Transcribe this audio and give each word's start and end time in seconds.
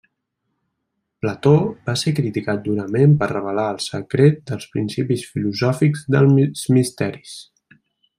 Plató 1.25 1.51
va 1.89 1.93
ser 2.03 2.13
criticat 2.19 2.63
durament 2.67 3.13
per 3.19 3.29
revelar 3.33 3.65
el 3.73 3.77
secret 3.89 4.41
dels 4.53 4.67
principis 4.77 5.27
filosòfics 5.35 6.03
dels 6.17 6.65
Misteris. 6.79 7.37